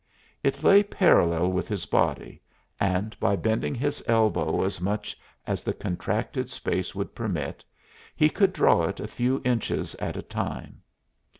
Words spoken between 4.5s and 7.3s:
as much as the contracted space would